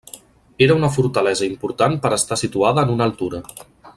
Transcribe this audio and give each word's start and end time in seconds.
Era 0.67 0.77
una 0.79 0.89
fortalesa 0.95 1.45
important 1.49 1.99
per 2.07 2.13
estar 2.19 2.39
situada 2.45 2.87
en 2.89 2.97
una 2.97 3.09
altura. 3.13 3.45